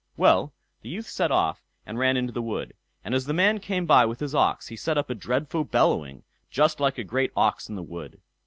Well, 0.17 0.51
the 0.81 0.89
youth 0.89 1.05
set 1.05 1.29
off, 1.29 1.61
and 1.85 1.99
ran 1.99 2.17
into 2.17 2.33
the 2.33 2.41
wood; 2.41 2.73
and 3.05 3.13
as 3.13 3.25
the 3.27 3.35
man 3.35 3.59
came 3.59 3.85
by 3.85 4.03
with 4.07 4.19
his 4.19 4.33
ox 4.33 4.69
he 4.69 4.75
set 4.75 4.97
up 4.97 5.11
a 5.11 5.13
dreadful 5.13 5.63
bellowing, 5.63 6.23
just 6.49 6.79
like 6.79 6.97
a 6.97 7.03
great 7.03 7.31
ox 7.35 7.69
in 7.69 7.75
the 7.75 7.83
wood. 7.83 8.19